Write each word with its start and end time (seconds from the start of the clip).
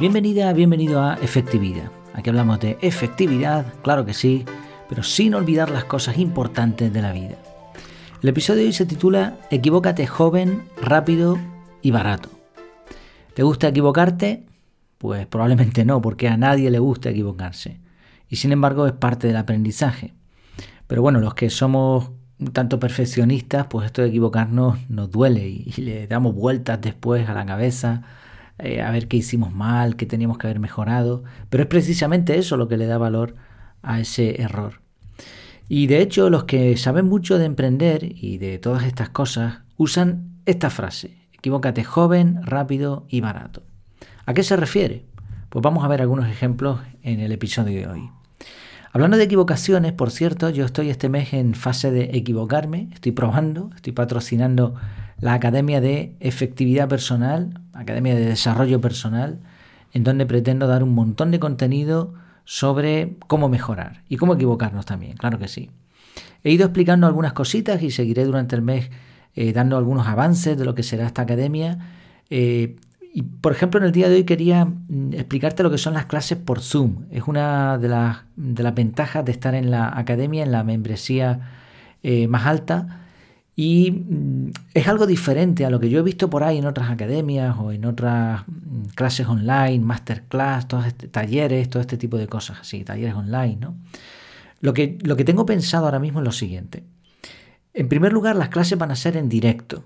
Bienvenida, 0.00 0.50
bienvenido 0.54 1.02
a 1.02 1.16
Efectividad. 1.16 1.92
Aquí 2.14 2.30
hablamos 2.30 2.58
de 2.58 2.78
efectividad, 2.80 3.66
claro 3.82 4.06
que 4.06 4.14
sí, 4.14 4.46
pero 4.88 5.02
sin 5.02 5.34
olvidar 5.34 5.68
las 5.68 5.84
cosas 5.84 6.16
importantes 6.16 6.90
de 6.90 7.02
la 7.02 7.12
vida. 7.12 7.36
El 8.22 8.30
episodio 8.30 8.62
de 8.62 8.68
hoy 8.68 8.72
se 8.72 8.86
titula 8.86 9.36
Equivócate 9.50 10.06
joven, 10.06 10.62
rápido 10.80 11.38
y 11.82 11.90
barato. 11.90 12.30
¿Te 13.34 13.42
gusta 13.42 13.68
equivocarte? 13.68 14.46
Pues 14.96 15.26
probablemente 15.26 15.84
no, 15.84 16.00
porque 16.00 16.28
a 16.28 16.38
nadie 16.38 16.70
le 16.70 16.78
gusta 16.78 17.10
equivocarse. 17.10 17.78
Y 18.26 18.36
sin 18.36 18.52
embargo 18.52 18.86
es 18.86 18.94
parte 18.94 19.26
del 19.26 19.36
aprendizaje. 19.36 20.14
Pero 20.86 21.02
bueno, 21.02 21.20
los 21.20 21.34
que 21.34 21.50
somos 21.50 22.12
tanto 22.54 22.80
perfeccionistas, 22.80 23.66
pues 23.66 23.84
esto 23.84 24.00
de 24.00 24.08
equivocarnos 24.08 24.78
nos 24.88 25.10
duele 25.10 25.46
y, 25.46 25.72
le 25.76 26.06
damos 26.06 26.34
vueltas 26.34 26.80
después 26.80 27.28
a 27.28 27.34
la 27.34 27.44
cabeza 27.44 28.02
eh, 28.62 28.82
a 28.82 28.90
ver 28.90 29.08
qué 29.08 29.16
hicimos 29.16 29.52
mal, 29.52 29.96
qué 29.96 30.06
teníamos 30.06 30.38
que 30.38 30.46
haber 30.46 30.60
mejorado, 30.60 31.24
pero 31.48 31.62
es 31.62 31.68
precisamente 31.68 32.38
eso 32.38 32.56
lo 32.56 32.68
que 32.68 32.76
le 32.76 32.86
da 32.86 32.98
valor 32.98 33.34
a 33.82 34.00
ese 34.00 34.40
error. 34.40 34.80
Y 35.68 35.86
de 35.86 36.02
hecho 36.02 36.30
los 36.30 36.44
que 36.44 36.76
saben 36.76 37.06
mucho 37.06 37.38
de 37.38 37.44
emprender 37.44 38.04
y 38.04 38.38
de 38.38 38.58
todas 38.58 38.84
estas 38.84 39.08
cosas 39.08 39.60
usan 39.76 40.40
esta 40.46 40.70
frase, 40.70 41.16
equivócate 41.32 41.84
joven, 41.84 42.40
rápido 42.42 43.06
y 43.08 43.20
barato. 43.20 43.62
¿A 44.26 44.34
qué 44.34 44.42
se 44.42 44.56
refiere? 44.56 45.06
Pues 45.48 45.62
vamos 45.62 45.84
a 45.84 45.88
ver 45.88 46.00
algunos 46.00 46.28
ejemplos 46.28 46.80
en 47.02 47.20
el 47.20 47.32
episodio 47.32 47.80
de 47.80 47.86
hoy. 47.86 48.10
Hablando 48.92 49.16
de 49.16 49.24
equivocaciones, 49.24 49.92
por 49.92 50.10
cierto, 50.10 50.50
yo 50.50 50.64
estoy 50.64 50.90
este 50.90 51.08
mes 51.08 51.32
en 51.32 51.54
fase 51.54 51.92
de 51.92 52.10
equivocarme, 52.12 52.88
estoy 52.92 53.12
probando, 53.12 53.70
estoy 53.76 53.92
patrocinando 53.92 54.74
la 55.20 55.34
Academia 55.34 55.80
de 55.80 56.14
Efectividad 56.20 56.88
Personal, 56.88 57.60
Academia 57.72 58.14
de 58.14 58.26
Desarrollo 58.26 58.80
Personal, 58.80 59.38
en 59.92 60.04
donde 60.04 60.26
pretendo 60.26 60.66
dar 60.66 60.82
un 60.82 60.94
montón 60.94 61.30
de 61.30 61.40
contenido 61.40 62.14
sobre 62.44 63.16
cómo 63.26 63.48
mejorar 63.48 64.02
y 64.08 64.16
cómo 64.16 64.34
equivocarnos 64.34 64.86
también, 64.86 65.16
claro 65.16 65.38
que 65.38 65.48
sí. 65.48 65.70
He 66.42 66.50
ido 66.50 66.64
explicando 66.64 67.06
algunas 67.06 67.32
cositas 67.32 67.82
y 67.82 67.90
seguiré 67.90 68.24
durante 68.24 68.56
el 68.56 68.62
mes 68.62 68.90
eh, 69.34 69.52
dando 69.52 69.76
algunos 69.76 70.06
avances 70.06 70.56
de 70.56 70.64
lo 70.64 70.74
que 70.74 70.82
será 70.82 71.06
esta 71.06 71.22
academia. 71.22 71.78
Eh, 72.30 72.76
y 73.12 73.22
por 73.22 73.52
ejemplo, 73.52 73.78
en 73.78 73.86
el 73.86 73.92
día 73.92 74.08
de 74.08 74.16
hoy 74.16 74.24
quería 74.24 74.64
mm, 74.64 75.12
explicarte 75.12 75.62
lo 75.62 75.70
que 75.70 75.78
son 75.78 75.94
las 75.94 76.06
clases 76.06 76.38
por 76.38 76.60
Zoom. 76.60 77.04
Es 77.10 77.24
una 77.28 77.76
de 77.76 77.88
las, 77.88 78.18
de 78.36 78.62
las 78.62 78.74
ventajas 78.74 79.24
de 79.24 79.32
estar 79.32 79.54
en 79.54 79.70
la 79.70 79.96
academia, 79.96 80.42
en 80.42 80.52
la 80.52 80.64
membresía 80.64 81.40
eh, 82.02 82.26
más 82.26 82.46
alta 82.46 83.00
y 83.62 83.90
mm, 83.90 84.52
es 84.72 84.88
algo 84.88 85.06
diferente 85.06 85.66
a 85.66 85.70
lo 85.70 85.78
que 85.78 85.90
yo 85.90 85.98
he 85.98 86.02
visto 86.02 86.30
por 86.30 86.44
ahí 86.44 86.56
en 86.56 86.64
otras 86.64 86.88
academias 86.88 87.54
o 87.58 87.72
en 87.72 87.84
otras 87.84 88.44
mm, 88.46 88.84
clases 88.94 89.26
online, 89.26 89.80
masterclass, 89.80 90.66
todos 90.66 90.86
este, 90.86 91.08
talleres, 91.08 91.68
todo 91.68 91.82
este 91.82 91.98
tipo 91.98 92.16
de 92.16 92.26
cosas 92.26 92.60
así, 92.62 92.84
talleres 92.84 93.14
online, 93.14 93.58
¿no? 93.60 93.76
Lo 94.62 94.72
que, 94.72 94.96
lo 95.02 95.14
que 95.14 95.24
tengo 95.26 95.44
pensado 95.44 95.84
ahora 95.84 95.98
mismo 95.98 96.20
es 96.20 96.24
lo 96.24 96.32
siguiente. 96.32 96.84
En 97.74 97.86
primer 97.90 98.14
lugar, 98.14 98.34
las 98.34 98.48
clases 98.48 98.78
van 98.78 98.92
a 98.92 98.96
ser 98.96 99.18
en 99.18 99.28
directo. 99.28 99.84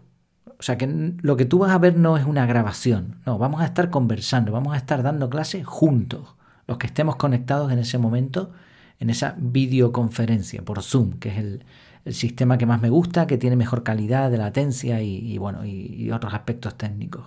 O 0.56 0.62
sea 0.62 0.78
que 0.78 0.86
lo 1.20 1.36
que 1.36 1.44
tú 1.44 1.58
vas 1.58 1.72
a 1.72 1.78
ver 1.78 1.96
no 1.96 2.16
es 2.16 2.24
una 2.24 2.46
grabación, 2.46 3.16
no, 3.26 3.38
vamos 3.38 3.60
a 3.60 3.64
estar 3.64 3.90
conversando, 3.90 4.52
vamos 4.52 4.74
a 4.74 4.76
estar 4.76 5.02
dando 5.02 5.28
clases 5.28 5.66
juntos, 5.66 6.36
los 6.68 6.78
que 6.78 6.86
estemos 6.86 7.16
conectados 7.16 7.72
en 7.72 7.80
ese 7.80 7.98
momento, 7.98 8.52
en 9.00 9.10
esa 9.10 9.34
videoconferencia 9.36 10.62
por 10.62 10.80
Zoom, 10.80 11.14
que 11.14 11.30
es 11.30 11.38
el, 11.38 11.64
el 12.04 12.14
sistema 12.14 12.58
que 12.58 12.66
más 12.66 12.80
me 12.80 12.90
gusta, 12.90 13.26
que 13.26 13.38
tiene 13.38 13.56
mejor 13.56 13.82
calidad 13.82 14.30
de 14.30 14.38
latencia 14.38 15.02
y, 15.02 15.38
bueno, 15.38 15.64
y, 15.64 16.10
otros 16.10 16.34
aspectos 16.34 16.76
técnicos. 16.76 17.26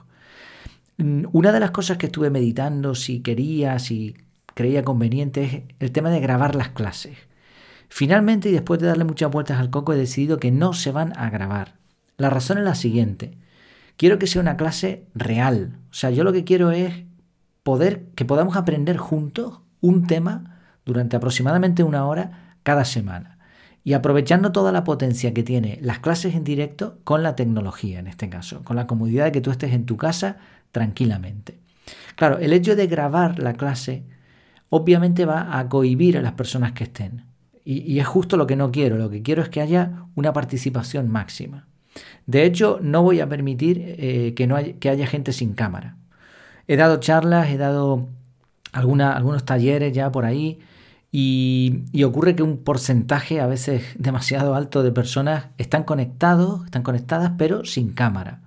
Mm, 0.98 1.26
una 1.32 1.52
de 1.52 1.60
las 1.60 1.72
cosas 1.72 1.98
que 1.98 2.08
estuve 2.08 2.30
meditando, 2.30 2.96
si 2.96 3.22
quería, 3.22 3.80
si 3.80 4.16
creía 4.54 4.84
conveniente, 4.84 5.44
es 5.44 5.64
el 5.80 5.92
tema 5.92 6.10
de 6.10 6.20
grabar 6.20 6.56
las 6.56 6.70
clases. 6.70 7.18
Finalmente, 7.90 8.50
y 8.50 8.52
después 8.52 8.80
de 8.80 8.88
darle 8.88 9.06
muchas 9.06 9.32
vueltas 9.32 9.60
al 9.60 9.70
coco, 9.70 9.94
he 9.94 9.98
decidido 9.98 10.40
que 10.40 10.52
no 10.52 10.74
se 10.74 10.92
van 10.92 11.14
a 11.18 11.30
grabar. 11.30 11.76
La 12.18 12.30
razón 12.30 12.58
es 12.58 12.64
la 12.64 12.76
siguiente. 12.76 13.38
Quiero 13.96 14.20
que 14.20 14.28
sea 14.28 14.42
una 14.42 14.58
clase 14.58 15.06
real. 15.16 15.80
O 15.90 15.94
sea, 15.94 16.12
yo 16.12 16.24
lo 16.24 16.34
que 16.34 16.44
quiero 16.44 16.72
es 16.72 17.06
poder 17.64 18.06
que 18.16 18.26
podamos 18.26 18.56
aprender 18.58 18.98
juntos 18.98 19.62
un 19.82 20.08
tema 20.08 20.60
durante 20.86 21.16
aproximadamente 21.16 21.84
una 21.84 22.06
hora 22.06 22.58
cada 22.64 22.86
semana 22.86 23.37
y 23.88 23.94
aprovechando 23.94 24.52
toda 24.52 24.74
la 24.74 24.84
potencia 24.84 25.34
que 25.34 25.44
tiene 25.44 25.80
las 25.82 26.00
clases 26.00 26.36
en 26.36 26.44
directo 26.44 26.98
con 27.06 27.24
la 27.24 27.38
tecnología 27.38 28.00
en 28.00 28.08
este 28.08 28.28
caso, 28.28 28.62
con 28.66 28.76
la 28.76 28.86
comodidad 28.86 29.24
de 29.24 29.32
que 29.32 29.40
tú 29.40 29.50
estés 29.50 29.72
en 29.72 29.86
tu 29.86 29.96
casa 29.96 30.36
tranquilamente. 30.74 31.58
Claro, 32.18 32.38
el 32.38 32.52
hecho 32.52 32.76
de 32.76 32.88
grabar 32.88 33.40
la 33.40 33.54
clase 33.54 34.04
obviamente 34.68 35.26
va 35.26 35.58
a 35.58 35.70
cohibir 35.70 36.18
a 36.18 36.22
las 36.22 36.34
personas 36.34 36.74
que 36.74 36.84
estén. 36.84 37.24
Y, 37.64 37.98
es 37.98 38.06
justo 38.06 38.36
lo 38.36 38.46
que 38.46 38.58
no 38.58 38.74
quiero, 38.74 38.98
lo 38.98 39.10
que 39.10 39.22
quiero 39.22 39.42
es 39.42 39.48
que 39.48 39.62
haya 39.62 40.04
una 40.16 40.34
participación 40.34 41.08
máxima. 41.08 41.66
De 42.26 42.44
hecho, 42.44 42.82
no 42.84 43.04
voy 43.04 43.22
a 43.22 43.30
permitir 43.30 43.96
eh, 44.00 44.34
que, 44.36 44.48
no 44.48 44.58
que 44.82 44.90
haya 44.90 45.08
gente 45.08 45.32
sin 45.32 45.54
cámara. 45.54 45.96
He 46.68 46.76
dado 46.76 46.98
charlas, 46.98 47.48
he 47.52 47.58
dado 47.58 48.10
algunos 48.74 49.46
talleres 49.46 49.94
ya 49.94 50.12
por 50.12 50.26
ahí 50.26 50.60
y, 51.12 52.04
ocurre 52.04 52.36
que 52.36 52.44
un 52.44 52.58
porcentaje 52.58 53.40
a 53.40 53.48
veces 53.48 53.84
demasiado 53.98 54.56
alto 54.56 54.84
de 54.84 54.92
personas 54.92 55.48
están 55.58 55.84
conectados, 55.84 56.66
están 56.66 56.84
conectadas, 56.84 57.34
pero 57.38 57.66
sin 57.66 57.94
cámara. 57.94 58.42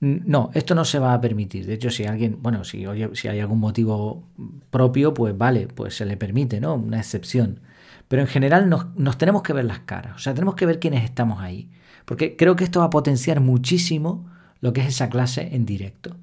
No, 0.00 0.50
esto 0.54 0.74
no 0.74 0.84
se 0.84 0.98
va 0.98 1.14
a 1.14 1.20
permitir. 1.20 1.66
De 1.66 1.74
hecho, 1.74 1.90
si 1.90 2.04
alguien, 2.04 2.38
bueno, 2.42 2.64
si, 2.64 2.84
si 3.14 3.28
hay 3.28 3.40
algún 3.40 3.58
motivo 3.58 4.24
propio, 4.70 5.14
pues 5.14 5.36
vale, 5.36 5.66
pues 5.66 5.96
se 5.96 6.04
le 6.04 6.16
permite, 6.16 6.60
¿no? 6.60 6.74
Una 6.74 6.98
excepción. 6.98 7.60
Pero 8.08 8.22
en 8.22 8.28
general 8.28 8.68
nos, 8.68 9.18
tenemos 9.18 9.42
que 9.42 9.52
ver 9.52 9.64
las 9.64 9.80
caras, 9.80 10.16
o 10.16 10.18
sea, 10.18 10.34
tenemos 10.34 10.54
que 10.54 10.66
ver 10.66 10.78
quiénes 10.78 11.04
estamos 11.04 11.40
ahí. 11.40 11.70
Porque 12.04 12.36
creo 12.36 12.54
que 12.54 12.64
esto 12.64 12.80
va 12.80 12.86
a 12.86 12.90
potenciar 12.90 13.40
muchísimo 13.40 14.28
lo 14.60 14.72
que 14.72 14.82
es 14.82 14.88
esa 14.88 15.08
clase 15.08 15.48
en 15.52 15.64
directo. 15.64 16.16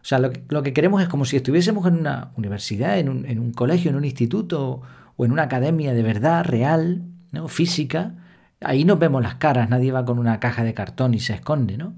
O 0.00 0.04
sea, 0.04 0.18
lo 0.18 0.62
que, 0.62 0.72
queremos 0.72 1.02
es 1.02 1.08
como 1.08 1.24
si 1.24 1.36
estuviésemos 1.36 1.86
en 1.86 1.98
una 1.98 2.30
universidad, 2.36 2.98
en 2.98 3.08
un, 3.08 3.26
en 3.26 3.38
un 3.38 3.52
colegio, 3.52 3.90
en 3.90 3.96
un 3.96 4.04
instituto 4.04 4.82
o 5.16 5.24
en 5.24 5.32
una 5.32 5.42
academia 5.44 5.92
de 5.92 6.02
verdad, 6.02 6.44
real, 6.44 7.02
¿no? 7.32 7.48
física, 7.48 8.14
ahí 8.60 8.84
nos 8.84 8.98
vemos 8.98 9.22
las 9.22 9.36
caras, 9.36 9.68
nadie 9.68 9.92
va 9.92 10.04
con 10.04 10.18
una 10.18 10.40
caja 10.40 10.64
de 10.64 10.74
cartón 10.74 11.14
y 11.14 11.20
se 11.20 11.34
esconde, 11.34 11.76
¿no? 11.76 11.94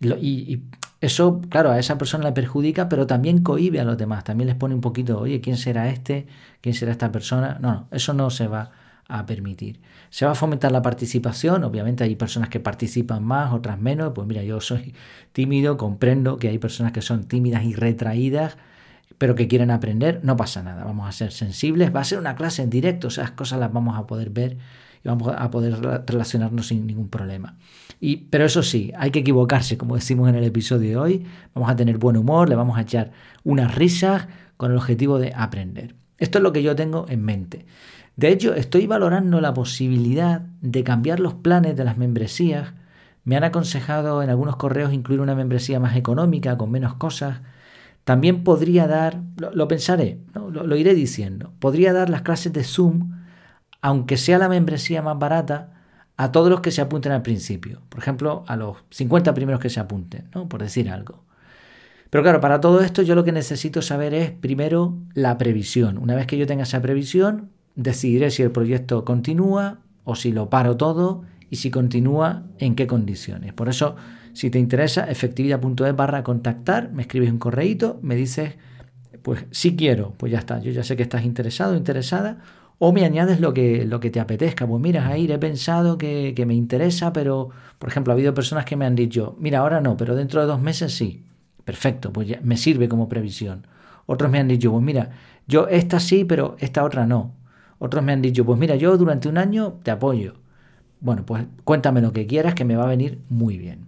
Y, 0.00 0.62
eso, 1.00 1.40
claro, 1.48 1.70
a 1.70 1.78
esa 1.78 1.96
persona 1.96 2.24
le 2.24 2.32
perjudica, 2.32 2.88
pero 2.88 3.06
también 3.06 3.42
cohibe 3.44 3.78
a 3.78 3.84
los 3.84 3.96
demás, 3.96 4.24
también 4.24 4.48
les 4.48 4.56
pone 4.56 4.74
un 4.74 4.80
poquito, 4.80 5.20
oye, 5.20 5.40
¿quién 5.40 5.56
será 5.56 5.88
este? 5.90 6.26
¿Quién 6.60 6.74
será 6.74 6.90
esta 6.90 7.12
persona? 7.12 7.58
No, 7.60 7.72
no, 7.72 7.88
eso 7.92 8.14
no 8.14 8.30
se 8.30 8.48
va 8.48 8.72
a 9.08 9.24
permitir. 9.24 9.80
Se 10.10 10.26
va 10.26 10.32
a 10.32 10.34
fomentar 10.34 10.70
la 10.70 10.82
participación, 10.82 11.64
obviamente 11.64 12.04
hay 12.04 12.14
personas 12.14 12.50
que 12.50 12.60
participan 12.60 13.24
más, 13.24 13.52
otras 13.54 13.80
menos, 13.80 14.12
pues 14.14 14.26
mira, 14.26 14.42
yo 14.42 14.60
soy 14.60 14.94
tímido, 15.32 15.78
comprendo 15.78 16.36
que 16.36 16.48
hay 16.48 16.58
personas 16.58 16.92
que 16.92 17.00
son 17.00 17.24
tímidas 17.24 17.64
y 17.64 17.74
retraídas, 17.74 18.58
pero 19.16 19.34
que 19.34 19.48
quieren 19.48 19.70
aprender, 19.70 20.20
no 20.22 20.36
pasa 20.36 20.62
nada, 20.62 20.84
vamos 20.84 21.08
a 21.08 21.12
ser 21.12 21.32
sensibles, 21.32 21.94
va 21.94 22.00
a 22.00 22.04
ser 22.04 22.18
una 22.18 22.36
clase 22.36 22.62
en 22.62 22.70
directo, 22.70 23.08
esas 23.08 23.30
cosas 23.30 23.58
las 23.58 23.72
vamos 23.72 23.98
a 23.98 24.06
poder 24.06 24.28
ver 24.28 24.58
y 25.02 25.08
vamos 25.08 25.32
a 25.36 25.50
poder 25.50 25.80
relacionarnos 26.06 26.68
sin 26.68 26.86
ningún 26.86 27.08
problema. 27.08 27.56
Y, 28.00 28.16
pero 28.16 28.44
eso 28.44 28.62
sí, 28.62 28.92
hay 28.96 29.10
que 29.10 29.20
equivocarse, 29.20 29.78
como 29.78 29.94
decimos 29.94 30.28
en 30.28 30.34
el 30.34 30.44
episodio 30.44 30.90
de 30.90 30.96
hoy, 30.96 31.26
vamos 31.54 31.70
a 31.70 31.76
tener 31.76 31.96
buen 31.96 32.18
humor, 32.18 32.48
le 32.48 32.56
vamos 32.56 32.76
a 32.76 32.82
echar 32.82 33.10
unas 33.42 33.74
risas 33.74 34.28
con 34.58 34.70
el 34.70 34.76
objetivo 34.76 35.18
de 35.18 35.32
aprender. 35.34 35.94
Esto 36.18 36.38
es 36.38 36.42
lo 36.42 36.52
que 36.52 36.62
yo 36.62 36.76
tengo 36.76 37.06
en 37.08 37.24
mente. 37.24 37.64
De 38.18 38.30
hecho, 38.30 38.52
estoy 38.52 38.88
valorando 38.88 39.40
la 39.40 39.54
posibilidad 39.54 40.40
de 40.60 40.82
cambiar 40.82 41.20
los 41.20 41.34
planes 41.34 41.76
de 41.76 41.84
las 41.84 41.96
membresías. 41.96 42.74
Me 43.22 43.36
han 43.36 43.44
aconsejado 43.44 44.24
en 44.24 44.28
algunos 44.28 44.56
correos 44.56 44.92
incluir 44.92 45.20
una 45.20 45.36
membresía 45.36 45.78
más 45.78 45.94
económica, 45.94 46.58
con 46.58 46.68
menos 46.68 46.94
cosas, 46.94 47.42
también 48.02 48.42
podría 48.42 48.88
dar, 48.88 49.20
lo, 49.36 49.68
pensaré, 49.68 50.18
lo, 50.34 50.76
iré 50.76 50.94
diciendo, 50.94 51.52
podría 51.60 51.92
dar 51.92 52.10
las 52.10 52.22
clases 52.22 52.52
de 52.52 52.64
Zoom, 52.64 53.12
aunque 53.82 54.16
sea 54.16 54.38
la 54.38 54.48
membresía 54.48 55.00
más 55.00 55.16
barata, 55.16 55.74
a 56.16 56.32
todos 56.32 56.50
los 56.50 56.60
que 56.60 56.72
se 56.72 56.80
apunten 56.80 57.12
al 57.12 57.22
principio. 57.22 57.82
Por 57.88 58.00
ejemplo, 58.00 58.42
a 58.48 58.56
los 58.56 58.78
50 58.90 59.32
primeros 59.32 59.60
que 59.60 59.70
se 59.70 59.78
apunten, 59.78 60.28
¿no? 60.34 60.48
por 60.48 60.60
decir 60.60 60.90
algo. 60.90 61.22
Pero 62.10 62.24
claro, 62.24 62.40
para 62.40 62.60
todo 62.60 62.80
esto 62.80 63.02
yo 63.02 63.14
lo 63.14 63.22
que 63.22 63.30
necesito 63.30 63.80
saber 63.80 64.12
es 64.12 64.32
primero 64.32 64.96
la 65.14 65.38
previsión. 65.38 65.98
Una 65.98 66.16
vez 66.16 66.26
que 66.26 66.36
yo 66.36 66.48
tenga 66.48 66.64
esa 66.64 66.82
previsión, 66.82 67.50
decidiré 67.78 68.30
si 68.30 68.42
el 68.42 68.50
proyecto 68.50 69.04
continúa 69.04 69.78
o 70.04 70.16
si 70.16 70.32
lo 70.32 70.50
paro 70.50 70.76
todo 70.76 71.22
y 71.48 71.56
si 71.56 71.70
continúa 71.70 72.42
en 72.58 72.74
qué 72.74 72.86
condiciones. 72.86 73.52
Por 73.52 73.68
eso 73.68 73.96
si 74.32 74.50
te 74.50 74.58
interesa, 74.58 75.04
efectividad.es 75.04 75.96
barra 75.96 76.22
contactar, 76.22 76.92
me 76.92 77.02
escribes 77.02 77.30
un 77.30 77.38
correíto, 77.38 77.98
me 78.02 78.16
dices, 78.16 78.54
pues 79.22 79.46
si 79.50 79.76
quiero, 79.76 80.14
pues 80.16 80.32
ya 80.32 80.38
está, 80.38 80.60
yo 80.60 80.72
ya 80.72 80.82
sé 80.82 80.96
que 80.96 81.02
estás 81.02 81.24
interesado, 81.24 81.76
interesada, 81.76 82.38
o 82.78 82.92
me 82.92 83.04
añades 83.04 83.40
lo 83.40 83.54
que, 83.54 83.84
lo 83.86 84.00
que 84.00 84.10
te 84.10 84.20
apetezca. 84.20 84.66
Pues 84.66 84.80
mira, 84.80 85.08
ahí 85.08 85.30
he 85.30 85.38
pensado 85.38 85.98
que, 85.98 86.34
que 86.36 86.46
me 86.46 86.54
interesa, 86.54 87.12
pero, 87.12 87.50
por 87.78 87.88
ejemplo, 87.88 88.12
ha 88.12 88.14
habido 88.14 88.34
personas 88.34 88.64
que 88.64 88.76
me 88.76 88.86
han 88.86 88.94
dicho, 88.94 89.36
mira, 89.40 89.60
ahora 89.60 89.80
no, 89.80 89.96
pero 89.96 90.14
dentro 90.14 90.40
de 90.40 90.46
dos 90.46 90.60
meses 90.60 90.94
sí. 90.94 91.24
Perfecto, 91.64 92.12
pues 92.12 92.28
ya 92.28 92.40
me 92.42 92.56
sirve 92.56 92.88
como 92.88 93.08
previsión. 93.08 93.66
Otros 94.06 94.30
me 94.30 94.38
han 94.38 94.48
dicho, 94.48 94.70
pues 94.72 94.82
mira, 94.82 95.10
yo 95.46 95.68
esta 95.68 96.00
sí, 96.00 96.24
pero 96.24 96.56
esta 96.60 96.84
otra 96.84 97.06
no. 97.06 97.34
Otros 97.78 98.02
me 98.02 98.12
han 98.12 98.22
dicho, 98.22 98.44
pues 98.44 98.58
mira, 98.58 98.76
yo 98.76 98.96
durante 98.96 99.28
un 99.28 99.38
año 99.38 99.74
te 99.82 99.90
apoyo. 99.90 100.34
Bueno, 101.00 101.24
pues 101.24 101.44
cuéntame 101.64 102.00
lo 102.00 102.12
que 102.12 102.26
quieras 102.26 102.54
que 102.54 102.64
me 102.64 102.76
va 102.76 102.84
a 102.84 102.88
venir 102.88 103.20
muy 103.28 103.56
bien. 103.56 103.86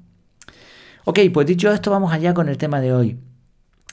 Ok, 1.04 1.18
pues 1.32 1.46
dicho 1.46 1.72
esto, 1.72 1.90
vamos 1.90 2.12
allá 2.12 2.34
con 2.34 2.48
el 2.48 2.56
tema 2.56 2.80
de 2.80 2.92
hoy. 2.92 3.18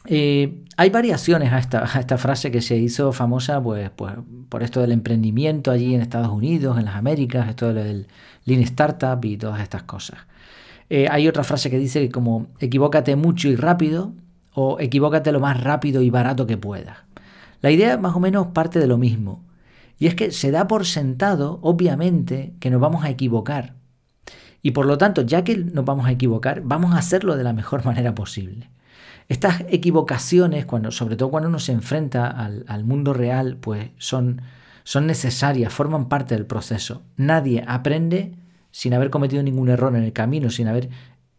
Eh, 0.05 0.63
hay 0.77 0.89
variaciones 0.89 1.51
a 1.51 1.59
esta, 1.59 2.17
frase 2.17 2.51
que 2.51 2.61
se 2.61 2.77
hizo 2.77 3.11
famosa 3.11 3.61
pues, 3.61 3.89
pues, 3.89 4.13
por 4.47 4.63
esto 4.63 4.79
del 4.79 4.91
emprendimiento 4.91 5.71
allí 5.71 5.95
en 5.95 6.01
Estados 6.01 6.29
Unidos, 6.29 6.77
en 6.77 6.85
las 6.85 6.95
Américas, 6.95 7.49
esto 7.49 7.73
del 7.73 8.07
Lean 8.45 8.61
Startup 8.61 9.23
y 9.25 9.37
todas 9.37 9.61
estas 9.61 9.83
cosas. 9.83 10.19
Eh, 10.89 11.07
hay 11.09 11.27
otra 11.27 11.43
frase 11.43 11.69
que 11.69 11.77
dice 11.77 11.99
que 11.99 12.09
como 12.09 12.47
equivócate 12.59 13.15
mucho 13.15 13.49
y 13.49 13.55
rápido 13.55 14.13
o 14.53 14.79
equivócate 14.79 15.31
lo 15.31 15.39
más 15.39 15.61
rápido 15.61 16.01
y 16.01 16.09
barato 16.09 16.47
que 16.47 16.57
puedas. 16.57 16.97
La 17.61 17.71
idea 17.71 17.97
más 17.97 18.15
o 18.15 18.19
menos 18.19 18.47
parte 18.47 18.79
de 18.79 18.87
lo 18.87 18.97
mismo. 18.97 19.43
Y 19.99 20.07
es 20.07 20.15
que 20.15 20.31
se 20.31 20.51
da 20.51 20.67
por 20.67 20.85
sentado, 20.85 21.59
obviamente, 21.61 22.53
que 22.59 22.69
nos 22.69 22.79
vamos 22.79 23.03
a 23.03 23.09
equivocar. 23.09 23.73
Y 24.61 24.71
por 24.71 24.85
lo 24.85 24.97
tanto, 24.97 25.21
ya 25.21 25.43
que 25.43 25.57
nos 25.57 25.85
vamos 25.85 26.05
a 26.07 26.11
equivocar, 26.11 26.61
vamos 26.63 26.93
a 26.93 26.97
hacerlo 26.97 27.35
de 27.35 27.43
la 27.43 27.53
mejor 27.53 27.85
manera 27.85 28.13
posible. 28.13 28.69
Estas 29.29 29.61
equivocaciones, 29.69 30.65
cuando, 30.65 30.91
sobre 30.91 31.15
todo 31.17 31.29
cuando 31.29 31.49
uno 31.49 31.59
se 31.59 31.73
enfrenta 31.73 32.27
al, 32.29 32.83
mundo 32.85 33.13
real, 33.13 33.57
pues 33.57 33.89
son, 33.97 34.41
son 34.83 35.05
necesarias, 35.05 35.73
forman 35.73 36.07
parte 36.07 36.35
del 36.35 36.45
proceso. 36.45 37.01
Nadie 37.17 37.63
aprende 37.67 38.33
sin 38.71 38.93
haber 38.93 39.09
cometido 39.09 39.43
ningún 39.43 39.69
error 39.69 39.95
en 39.95 40.03
el 40.03 40.13
camino, 40.13 40.49
sin, 40.49 40.67
haber, 40.67 40.89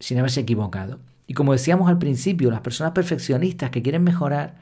sin 0.00 0.18
haberse 0.18 0.40
equivocado. 0.40 0.98
Y 1.26 1.34
como 1.34 1.52
decíamos 1.52 1.88
al 1.88 1.98
principio, 1.98 2.50
las 2.50 2.60
personas 2.60 2.92
perfeccionistas 2.92 3.70
que 3.70 3.82
quieren 3.82 4.02
mejorar 4.02 4.56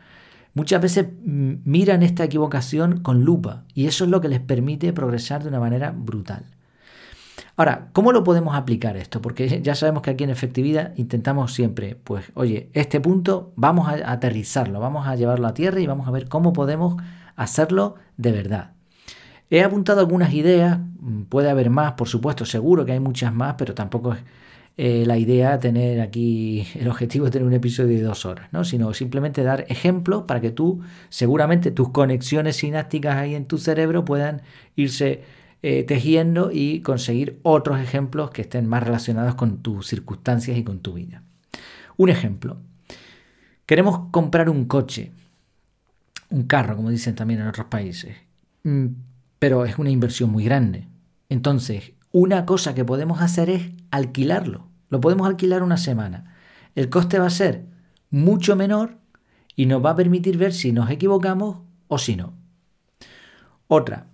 muchas 0.57 0.81
veces 0.81 1.07
miran 1.23 2.03
esta 2.03 2.25
equivocación 2.25 3.01
con 3.01 3.25
lupa 3.25 3.65
y 3.75 3.87
eso 3.87 4.05
es 4.05 4.11
lo 4.11 4.23
que 4.23 4.29
les 4.29 4.41
permite 4.41 4.93
progresar 4.95 5.43
de 5.43 5.51
una 5.51 5.61
manera 5.61 5.93
brutal. 5.95 6.47
Ahora, 7.59 7.89
¿cómo 7.93 8.11
lo 8.11 8.25
podemos 8.25 8.57
aplicar 8.57 8.97
esto? 8.97 9.21
Porque 9.21 9.61
ya 9.63 9.75
sabemos 9.75 10.03
que 10.03 10.11
aquí 10.11 10.25
en 10.25 10.31
efectividad 10.31 10.95
intentamos 10.97 11.53
siempre, 11.53 11.95
pues, 12.03 12.25
oye, 12.35 12.71
este 12.73 13.01
punto 13.01 13.53
vamos 13.55 13.87
a 13.89 14.11
aterrizarlo, 14.11 14.81
vamos 14.81 15.07
a 15.07 15.15
llevarlo 15.15 15.47
a 15.47 15.53
tierra 15.55 15.79
y 15.81 15.87
vamos 15.87 16.09
a 16.09 16.11
ver 16.11 16.27
cómo 16.27 16.55
podemos 16.55 16.97
hacerlo 17.37 17.97
de 18.17 18.33
verdad. 18.33 18.71
He 19.51 19.63
apuntado 19.63 20.01
algunas 20.01 20.33
ideas, 20.33 20.79
puede 21.29 21.51
haber 21.51 21.69
más, 21.69 21.93
por 21.93 22.09
supuesto, 22.09 22.47
seguro 22.47 22.87
que 22.87 22.93
hay 22.93 23.01
muchas 23.01 23.33
más, 23.33 23.57
pero 23.59 23.75
tampoco 23.75 24.15
es 24.15 24.21
eh, 24.79 25.05
la 25.07 25.17
idea 25.17 25.59
tener 25.59 26.03
aquí, 26.03 26.67
el 26.75 26.89
objetivo 26.89 27.25
de 27.25 27.31
tener 27.31 27.47
un 27.47 27.55
episodio 27.55 27.97
de 27.97 28.03
dos 28.03 28.27
horas, 28.27 28.53
¿no? 28.53 28.63
sino 28.63 28.93
simplemente 28.93 29.43
dar 29.43 29.65
ejemplos 29.69 30.25
para 30.25 30.43
que 30.43 30.51
tú, 30.51 30.83
seguramente 31.09 31.71
tus 31.71 31.89
conexiones 31.89 32.57
sinápticas 32.57 33.17
ahí 33.17 33.35
en 33.35 33.47
tu 33.47 33.57
cerebro 33.57 34.05
puedan 34.05 34.43
irse 34.75 35.23
eh, 35.63 35.85
tejiendo 35.85 36.51
y 36.53 36.81
conseguir 36.81 37.41
otros 37.43 37.81
ejemplos 37.81 38.31
que 38.31 38.43
estén 38.43 38.69
más 38.69 38.83
relacionados 38.83 39.35
con 39.35 39.63
tus 39.63 39.87
circunstancias 39.87 40.59
y 40.59 40.63
con 40.63 40.81
tu 40.81 40.93
vida. 40.93 41.23
Un 41.97 42.11
ejemplo. 42.11 42.59
Queremos 43.65 44.11
comprar 44.11 44.51
un 44.51 44.67
coche, 44.67 45.11
un 46.29 46.43
carro, 46.43 46.77
como 46.77 46.91
dicen 46.91 47.15
también 47.15 47.41
en 47.41 47.49
otros 47.49 47.67
países, 47.69 48.15
mm, 48.65 48.87
pero 49.39 49.65
es 49.65 49.79
una 49.79 49.91
inversión 49.91 50.31
muy 50.31 50.45
grande. 50.45 50.87
Entonces, 51.31 51.95
una 52.13 52.45
cosa 52.47 52.75
que 52.75 52.85
podemos 52.85 53.21
hacer 53.21 53.51
es 53.51 53.71
alquilarlo. 53.91 54.66
Lo 54.89 55.01
podemos 55.01 55.27
alquilar 55.27 55.63
una 55.63 55.77
semana. 55.77 56.37
El 56.75 56.89
coste 56.89 57.19
va 57.19 57.27
a 57.27 57.31
ser 57.31 57.67
mucho 58.11 58.57
menor 58.57 58.99
y 59.55 59.67
nos 59.67 59.85
va 59.85 59.91
a 59.91 59.97
permitir 59.97 60.37
ver 60.37 60.53
si 60.53 60.73
nos 60.73 60.91
equivocamos 60.91 61.59
o 61.89 61.99
si 61.99 62.17
no. 62.17 62.35
Otra, 63.69 64.07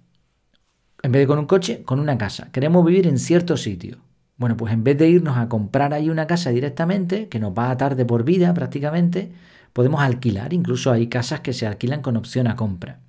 en 1.03 1.13
vez 1.13 1.23
de 1.23 1.27
con 1.27 1.39
un 1.39 1.47
coche, 1.47 1.83
con 1.83 2.01
una 2.01 2.17
casa. 2.17 2.51
Queremos 2.53 2.85
vivir 2.85 3.07
en 3.07 3.19
cierto 3.19 3.57
sitio. 3.57 3.99
Bueno, 4.37 4.57
pues 4.57 4.73
en 4.73 4.83
vez 4.83 4.97
de 4.99 5.09
irnos 5.09 5.37
a 5.37 5.49
comprar 5.49 5.93
ahí 5.93 6.09
una 6.09 6.27
casa 6.27 6.51
directamente, 6.51 7.29
que 7.29 7.39
nos 7.39 7.53
va 7.53 7.67
a 7.67 7.73
atar 7.73 7.97
de 7.97 8.05
por 8.05 8.25
vida 8.25 8.55
prácticamente, 8.55 9.33
podemos 9.73 10.01
alquilar. 10.01 10.53
Incluso 10.53 10.91
hay 10.91 11.09
casas 11.09 11.41
que 11.41 11.53
se 11.53 11.67
alquilan 11.67 12.03
con 12.03 12.17
opción 12.17 12.47
a 12.47 12.57
compra. 12.57 13.01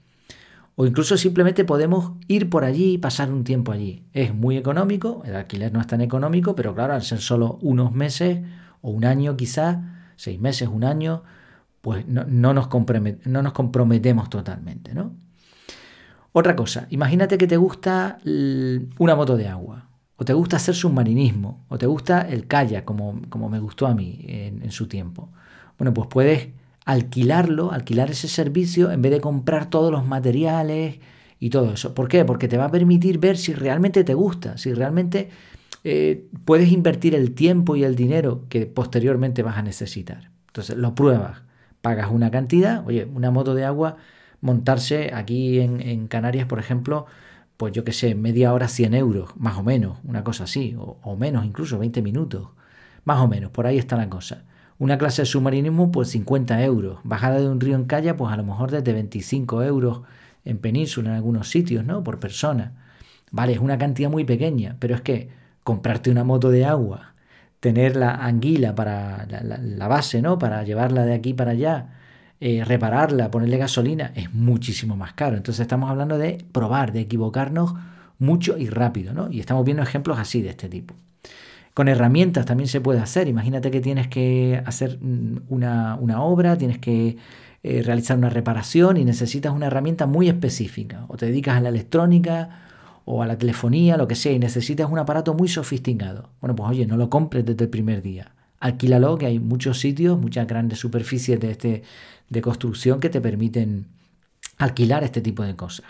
O 0.76 0.86
incluso 0.86 1.18
simplemente 1.18 1.66
podemos 1.66 2.14
ir 2.28 2.50
por 2.50 2.64
allí 2.64 2.94
y 2.94 2.98
pasar 2.98 3.32
un 3.32 3.44
tiempo 3.44 3.72
allí. 3.72 4.06
Es 4.12 4.34
muy 4.34 4.58
económico, 4.58 5.22
el 5.26 5.36
alquiler 5.36 5.72
no 5.72 5.80
es 5.80 5.88
tan 5.88 6.02
económico, 6.02 6.56
pero 6.56 6.74
claro, 6.74 6.94
al 6.94 7.04
ser 7.04 7.22
solo 7.22 7.60
unos 7.62 7.92
meses 7.92 8.42
o 8.82 8.90
un 8.90 9.06
año 9.06 9.38
quizás, 9.38 9.78
seis 10.16 10.40
meses, 10.40 10.68
un 10.68 10.84
año, 10.84 11.24
pues 11.82 12.08
no, 12.08 12.24
no, 12.26 12.54
nos, 12.54 12.70
no 13.26 13.42
nos 13.44 13.54
comprometemos 13.54 14.30
totalmente, 14.30 14.94
¿no? 14.94 15.16
Otra 16.36 16.56
cosa, 16.56 16.88
imagínate 16.90 17.38
que 17.38 17.46
te 17.46 17.58
gusta 17.58 18.18
una 18.26 19.16
moto 19.16 19.38
de 19.38 19.48
agua, 19.48 19.90
o 20.16 20.26
te 20.26 20.34
gusta 20.34 20.56
hacer 20.56 20.74
submarinismo, 20.74 21.66
o 21.70 21.78
te 21.78 21.86
gusta 21.86 22.22
el 22.22 22.48
kayak, 22.48 22.86
como, 22.86 23.22
como 23.30 23.50
me 23.50 23.60
gustó 23.60 23.86
a 23.86 23.94
mí 23.94 24.26
en, 24.28 24.72
su 24.72 24.88
tiempo. 24.88 25.30
Bueno, 25.78 25.94
pues 25.94 26.08
puedes 26.08 26.50
alquilarlo, 26.86 27.72
alquilar 27.72 28.12
ese 28.12 28.28
servicio 28.28 28.92
en 28.92 29.02
vez 29.02 29.12
de 29.12 29.22
comprar 29.22 29.70
todos 29.70 29.92
los 29.92 30.06
materiales 30.06 31.00
y 31.40 31.50
todo 31.50 31.74
eso. 31.74 31.94
¿Por 31.94 32.08
qué? 32.08 32.26
Porque 32.26 32.48
te 32.48 32.58
va 32.58 32.66
a 32.66 32.72
permitir 32.72 33.20
ver 33.20 33.38
si 33.38 33.54
realmente 33.54 34.04
te 34.04 34.14
gusta, 34.14 34.58
si 34.58 34.74
realmente 34.74 35.30
eh, 35.84 36.28
puedes 36.46 36.72
invertir 36.72 37.16
el 37.16 37.34
tiempo 37.34 37.76
y 37.76 37.84
el 37.84 37.96
dinero 37.96 38.46
que 38.50 38.66
posteriormente 38.66 39.44
vas 39.44 39.58
a 39.58 39.62
necesitar. 39.62 40.32
Entonces 40.48 40.78
lo 40.78 40.96
pruebas, 40.96 41.42
pagas 41.82 42.10
una 42.12 42.32
cantidad, 42.32 42.86
oye, 42.86 43.06
una 43.06 43.32
moto 43.32 43.56
de 43.56 43.66
agua 43.66 43.98
montarse 44.44 45.12
aquí 45.14 45.60
en, 45.62 46.08
Canarias, 46.08 46.46
por 46.48 46.60
ejemplo, 46.60 47.06
pues 47.56 47.72
yo 47.74 47.86
qué 47.86 47.94
sé, 47.94 48.14
media 48.14 48.54
hora 48.54 48.68
100 48.68 48.94
euros, 48.94 49.30
más 49.38 49.58
o 49.58 49.64
menos, 49.64 50.00
una 50.04 50.24
cosa 50.24 50.44
así, 50.44 50.76
o, 50.78 51.16
menos 51.16 51.46
incluso, 51.46 51.80
20 51.80 52.02
minutos, 52.02 52.50
más 53.06 53.20
o 53.20 53.28
menos, 53.30 53.52
por 53.52 53.68
ahí 53.68 53.78
está 53.78 53.96
la 53.96 54.10
cosa. 54.10 54.44
Una 54.80 54.98
clase 54.98 55.22
de 55.22 55.26
submarinismo, 55.26 55.92
pues 55.92 56.10
50 56.10 56.64
euros. 56.64 57.00
Bajada 57.04 57.40
de 57.40 57.48
un 57.48 57.60
río 57.60 57.76
en 57.76 57.86
calle, 57.86 58.14
pues 58.14 58.34
a 58.34 58.38
lo 58.38 58.44
mejor 58.44 58.72
desde 58.72 58.94
25 58.94 59.64
euros 59.64 60.02
en 60.46 60.58
península, 60.58 61.10
en 61.12 61.16
algunos 61.16 61.50
sitios, 61.50 61.86
¿no? 61.86 62.04
Por 62.04 62.20
persona. 62.20 62.74
Vale, 63.32 63.54
es 63.54 63.60
una 63.60 63.78
cantidad 63.78 64.10
muy 64.10 64.26
pequeña, 64.26 64.76
pero 64.80 64.96
es 64.96 65.02
que 65.02 65.30
comprarte 65.64 66.12
una 66.12 66.24
moto 66.24 66.50
de 66.52 66.66
agua, 66.66 67.14
tener 67.60 67.96
la 67.96 68.16
anguila 68.16 68.76
para 68.76 69.26
la 69.26 69.88
base, 69.88 70.22
¿no? 70.22 70.38
Para 70.38 70.64
llevarla 70.64 71.06
de 71.06 71.14
aquí 71.14 71.34
para 71.34 71.52
allá, 71.52 71.94
eh, 72.40 72.64
repararla, 72.66 73.32
ponerle 73.32 73.58
gasolina, 73.58 74.12
es 74.16 74.34
muchísimo 74.34 74.98
más 74.98 75.14
caro. 75.14 75.38
Entonces 75.38 75.62
estamos 75.62 75.90
hablando 75.90 76.18
de 76.18 76.46
probar, 76.52 76.92
de 76.92 77.02
equivocarnos 77.02 77.74
mucho 78.20 78.58
y 78.58 78.68
rápido, 78.68 79.14
¿no? 79.14 79.32
Y 79.32 79.40
estamos 79.40 79.64
viendo 79.66 79.82
ejemplos 79.84 80.20
así 80.20 80.42
de 80.42 80.50
este 80.50 80.70
tipo. 80.70 80.94
Con 81.74 81.88
herramientas 81.88 82.46
también 82.46 82.68
se 82.68 82.82
puede 82.82 83.00
hacer. 83.00 83.28
Imagínate 83.28 83.72
que 83.72 83.82
tienes 83.82 84.08
que 84.08 84.62
hacer 84.66 85.00
mm, 85.02 85.42
una, 85.50 86.24
obra, 86.24 86.58
tienes 86.58 86.78
que 86.80 87.18
eh, 87.64 87.82
realizar 87.84 88.18
una 88.18 88.30
reparación 88.30 88.98
y 88.98 89.06
necesitas 89.06 89.54
una 89.54 89.68
herramienta 89.68 90.06
muy 90.06 90.30
específica. 90.30 91.06
O 91.08 91.18
te 91.18 91.26
dedicas 91.26 91.58
a 91.58 91.62
la 91.62 91.70
electrónica 91.70 92.62
o 93.06 93.22
a 93.22 93.28
la 93.28 93.38
telefonía, 93.38 93.98
lo 93.98 94.08
que 94.08 94.16
sea, 94.16 94.32
y 94.32 94.40
necesitas 94.40 94.90
un 94.90 95.00
aparato 95.00 95.34
muy 95.34 95.48
sofisticado. 95.48 96.30
Bueno, 96.42 96.56
pues 96.56 96.70
oye, 96.70 96.86
no 96.86 96.98
lo 96.98 97.10
compres 97.10 97.46
desde 97.46 97.66
el 97.66 97.70
primer 97.70 98.02
día. 98.02 98.34
Alquílalo, 98.60 99.18
que 99.18 99.26
hay 99.26 99.40
muchos 99.40 99.80
sitios, 99.80 100.18
muchas 100.20 100.48
grandes 100.48 100.80
superficies 100.80 101.40
de 101.40 101.52
este, 101.52 101.84
de 102.30 102.42
construcción 102.42 103.00
que 103.00 103.10
te 103.10 103.20
permiten 103.20 103.88
alquilar 104.58 105.04
este 105.04 105.22
tipo 105.22 105.44
de 105.44 105.56
cosas. 105.56 105.86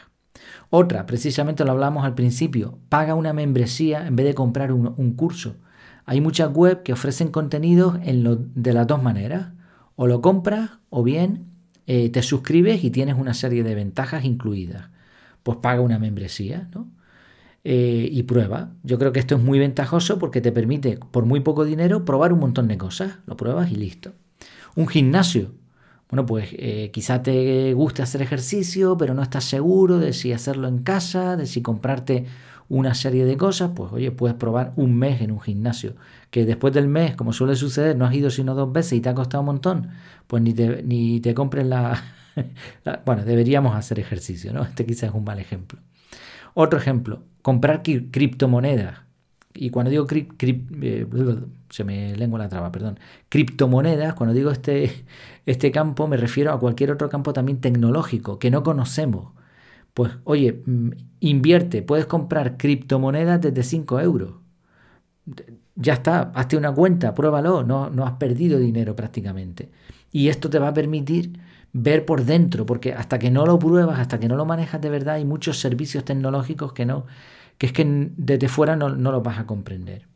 Otra, 0.70 1.06
precisamente 1.06 1.64
lo 1.66 1.72
hablamos 1.72 2.04
al 2.04 2.16
principio, 2.16 2.80
paga 2.90 3.16
una 3.16 3.34
membresía 3.34 4.08
en 4.08 4.16
vez 4.16 4.26
de 4.26 4.34
comprar 4.34 4.72
un, 4.72 5.14
curso. 5.14 5.56
Hay 6.06 6.22
muchas 6.22 6.52
webs 6.54 6.82
que 6.84 6.94
ofrecen 6.94 7.30
contenidos 7.30 7.98
en 8.04 8.24
lo, 8.24 8.36
de 8.36 8.74
las 8.74 8.88
dos 8.88 9.02
maneras. 9.02 9.54
O 9.96 10.08
lo 10.08 10.22
compras 10.22 10.72
o 10.90 11.04
bien 11.04 11.46
eh, 11.86 12.10
te 12.10 12.24
suscribes 12.24 12.84
y 12.84 12.90
tienes 12.90 13.16
una 13.18 13.34
serie 13.34 13.64
de 13.64 13.76
ventajas 13.76 14.26
incluidas. 14.26 14.90
Pues 15.44 15.58
paga 15.62 15.82
una 15.82 16.00
membresía 16.00 16.70
¿no? 16.74 16.90
Eh, 17.64 18.10
y 18.12 18.24
prueba. 18.24 18.72
Yo 18.84 18.98
creo 18.98 19.12
que 19.12 19.20
esto 19.20 19.36
es 19.36 19.42
muy 19.42 19.60
ventajoso 19.60 20.20
porque 20.20 20.42
te 20.42 20.52
permite 20.52 21.00
por 21.12 21.26
muy 21.26 21.42
poco 21.42 21.64
dinero 21.66 22.06
probar 22.06 22.34
un 22.34 22.40
montón 22.40 22.68
de 22.68 22.78
cosas. 22.78 23.20
Lo 23.26 23.38
pruebas 23.38 23.72
y 23.72 23.76
listo. 23.76 24.14
Un 24.76 24.88
gimnasio. 24.88 25.52
Bueno, 26.10 26.26
pues 26.26 26.50
eh, 26.54 26.92
quizá 26.94 27.24
te 27.24 27.74
guste 27.74 28.02
hacer 28.02 28.22
ejercicio, 28.22 28.98
pero 28.98 29.14
no 29.14 29.24
estás 29.24 29.46
seguro 29.46 29.98
de 29.98 30.14
si 30.14 30.32
hacerlo 30.32 30.68
en 30.68 30.80
casa, 30.84 31.38
de 31.38 31.48
si 31.48 31.62
comprarte 31.62 32.26
una 32.70 32.94
serie 32.94 33.26
de 33.26 33.38
cosas, 33.38 33.72
pues 33.76 33.92
oye, 33.92 34.12
puedes 34.12 34.36
probar 34.36 34.74
un 34.76 34.98
mes 34.98 35.22
en 35.22 35.32
un 35.32 35.40
gimnasio, 35.40 35.96
que 36.32 36.46
después 36.46 36.74
del 36.74 36.88
mes, 36.88 37.16
como 37.16 37.34
suele 37.34 37.56
suceder, 37.56 37.98
no 37.98 38.06
has 38.06 38.14
ido 38.14 38.30
sino 38.30 38.56
dos 38.56 38.72
veces 38.72 38.94
y 38.94 39.02
te 39.02 39.10
ha 39.10 39.14
costado 39.14 39.42
un 39.42 39.48
montón, 39.48 39.90
pues 40.28 40.42
ni 40.42 40.54
te, 40.54 40.84
ni 40.84 41.20
te 41.20 41.34
compres 41.34 41.66
la, 41.66 42.02
Bueno, 43.06 43.24
deberíamos 43.24 43.76
hacer 43.76 44.00
ejercicio, 44.00 44.54
¿no? 44.54 44.64
Este 44.64 44.86
quizás 44.86 45.10
es 45.10 45.16
un 45.16 45.24
mal 45.24 45.40
ejemplo. 45.40 45.80
Otro 46.54 46.78
ejemplo, 46.80 47.24
comprar 47.42 47.82
criptomonedas. 47.84 49.00
y 49.56 49.70
cuando 49.70 49.90
digo 49.90 50.08
eh, 50.12 51.08
se 51.70 51.84
me 51.84 52.16
lengua 52.16 52.40
la 52.40 52.50
traba, 52.50 52.72
perdón, 52.72 53.00
criptomonedas, 53.30 54.14
cuando 54.14 54.34
digo 54.34 54.52
este, 54.52 55.06
este 55.46 55.72
campo 55.72 56.08
me 56.08 56.18
refiero 56.18 56.52
a 56.54 56.60
cualquier 56.60 56.92
otro 56.92 57.10
campo 57.10 57.34
también 57.34 57.60
tecnológico 57.60 58.40
que 58.40 58.52
no 58.52 58.64
conocemos. 58.64 59.34
Pues 59.94 60.12
oye, 60.24 60.64
mm, 60.66 60.90
invierte, 61.20 61.82
puedes 61.82 62.06
comprar 62.06 62.58
criptomonedas 62.58 63.42
desde 63.42 63.64
5 63.64 64.00
euros. 64.00 64.34
Ya 65.76 65.94
está, 65.94 66.32
hazte 66.36 66.58
una 66.58 66.74
cuenta, 66.74 67.14
pruébalo, 67.14 67.64
no, 67.64 67.90
no 67.90 68.06
has 68.06 68.14
perdido 68.14 68.60
dinero 68.60 68.96
prácticamente. 68.96 69.72
Y 70.12 70.30
esto 70.30 70.50
te 70.50 70.60
va 70.60 70.70
a 70.70 70.74
permitir 70.74 71.40
ver 71.74 72.06
por 72.06 72.26
dentro, 72.26 72.66
porque 72.66 72.94
hasta 72.94 73.18
que 73.20 73.32
no 73.32 73.46
lo 73.46 73.58
pruebas, 73.60 74.00
hasta 74.00 74.20
que 74.20 74.28
no 74.28 74.36
lo 74.36 74.46
manejas 74.46 74.82
de 74.82 74.90
verdad, 74.90 75.16
hay 75.16 75.26
muchos 75.26 75.60
servicios 75.60 76.06
tecnológicos 76.06 76.74
que 76.74 76.86
no, 76.86 77.06
que 77.58 77.68
es 77.68 77.74
que 77.74 78.12
desde 78.18 78.48
fuera 78.48 78.76
no, 78.76 78.90
no 78.90 79.12
los 79.12 79.24
vas 79.24 79.40
a 79.40 79.48
comprender. 79.48 80.08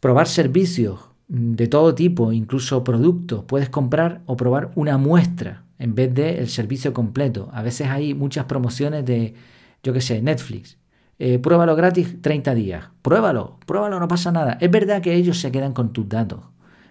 Probar 0.00 0.26
servicios 0.28 1.00
de 1.28 1.66
todo 1.66 1.94
tipo, 1.94 2.32
incluso 2.32 2.84
productos. 2.84 3.44
Puedes 3.44 3.70
comprar 3.70 4.22
o 4.26 4.36
probar 4.36 4.70
una 4.74 4.98
muestra 4.98 5.63
en 5.78 5.94
vez 5.94 6.14
del 6.14 6.36
el 6.36 6.48
servicio 6.48 6.92
completo. 6.92 7.50
A 7.52 7.62
veces 7.62 7.88
hay 7.88 8.14
muchas 8.14 8.46
promociones 8.46 9.04
de, 9.04 9.34
yo 9.82 9.92
qué 9.92 10.00
sé, 10.00 10.22
Netflix. 10.22 10.78
Eh, 11.18 11.38
pruébalo 11.38 11.76
gratis 11.76 12.20
30 12.20 12.54
días. 12.54 12.84
Pruébalo, 13.02 13.58
pruébalo, 13.66 14.00
no 14.00 14.08
pasa 14.08 14.32
nada. 14.32 14.58
Es 14.60 14.70
verdad 14.70 15.02
que 15.02 15.14
ellos 15.14 15.38
se 15.38 15.52
quedan 15.52 15.72
con 15.72 15.92
tus 15.92 16.08
datos. 16.08 16.40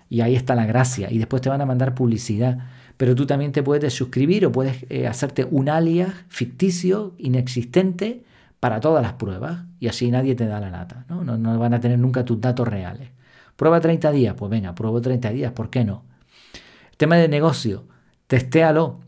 Y 0.09 0.21
ahí 0.21 0.35
está 0.35 0.55
la 0.55 0.65
gracia. 0.65 1.11
Y 1.11 1.17
después 1.17 1.41
te 1.41 1.49
van 1.49 1.61
a 1.61 1.65
mandar 1.65 1.95
publicidad. 1.95 2.59
Pero 2.97 3.15
tú 3.15 3.25
también 3.25 3.51
te 3.51 3.63
puedes 3.63 3.93
suscribir 3.93 4.45
o 4.45 4.51
puedes 4.51 4.85
eh, 4.89 5.07
hacerte 5.07 5.45
un 5.49 5.69
alias 5.69 6.13
ficticio, 6.29 7.15
inexistente, 7.17 8.23
para 8.63 8.79
todas 8.79 9.03
las 9.03 9.13
pruebas 9.13 9.63
y 9.81 9.89
así 9.89 10.09
nadie 10.09 10.35
te 10.35 10.45
da 10.45 10.61
la 10.61 10.69
lata. 10.69 11.03
¿no? 11.09 11.25
No, 11.25 11.59
van 11.59 11.73
a 11.73 11.81
tener 11.81 11.99
nunca 11.99 12.23
tus 12.23 12.39
datos 12.39 12.65
reales. 12.65 13.09
Prueba 13.57 13.81
30 13.81 14.09
días, 14.13 14.35
pues 14.37 14.49
venga, 14.49 14.73
pruebo 14.73 15.01
30 15.01 15.31
días, 15.31 15.51
¿por 15.51 15.69
qué 15.69 15.83
no? 15.83 16.05
tema 16.95 17.17
de 17.17 17.27
negocio, 17.27 17.83
testéalo. 18.33 18.99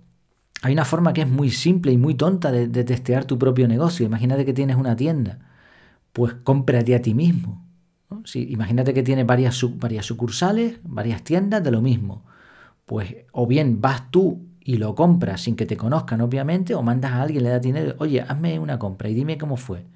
Hay 0.62 0.74
una 0.74 0.86
forma 0.86 1.12
que 1.12 1.22
es 1.22 1.28
muy 1.28 1.50
simple 1.50 1.92
y 1.92 1.98
muy 1.98 2.14
tonta 2.14 2.52
de, 2.52 2.84
testear 2.84 3.26
tu 3.26 3.40
propio 3.40 3.68
negocio. 3.68 4.06
Imagínate 4.06 4.46
que 4.46 4.54
tienes 4.54 4.76
una 4.76 4.96
tienda, 4.96 5.40
pues 6.14 6.36
cómprate 6.44 6.94
a 6.94 7.02
ti 7.02 7.16
mismo. 7.16 7.66
imagínate 8.36 8.94
que 8.94 9.02
tienes 9.02 9.26
varias, 9.26 9.60
varias 9.80 10.06
sucursales, 10.06 10.78
varias 10.84 11.24
tiendas 11.24 11.64
de 11.64 11.72
lo 11.72 11.82
mismo. 11.82 12.24
Pues 12.86 13.16
o 13.32 13.48
bien 13.48 13.82
vas 13.82 14.12
tú 14.12 14.46
y 14.64 14.78
lo 14.78 14.94
compras 14.94 15.42
sin 15.42 15.56
que 15.56 15.66
te 15.66 15.76
conozcan, 15.76 16.22
obviamente, 16.22 16.76
o 16.76 16.84
mandas 16.84 17.14
a 17.14 17.24
alguien, 17.24 17.44
le 17.44 17.50
das 17.50 17.64
dinero, 17.64 17.96
oye, 17.98 18.22
hazme 18.22 18.60
una 18.60 18.78
compra 18.78 19.10
y 19.10 19.16
dime 19.16 19.40
cómo 19.40 19.58
fue. 19.58 19.88